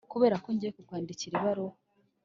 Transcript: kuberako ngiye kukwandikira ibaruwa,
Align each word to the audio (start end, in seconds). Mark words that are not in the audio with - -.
kuberako 0.11 0.47
ngiye 0.55 0.71
kukwandikira 0.75 1.33
ibaruwa, 1.39 1.75